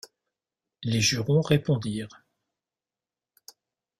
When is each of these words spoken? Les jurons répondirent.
Les 0.81 0.99
jurons 0.99 1.41
répondirent. 1.41 2.25